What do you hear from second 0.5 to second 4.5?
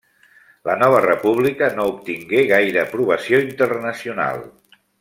La nova república no obtingué gaire aprovació internacional.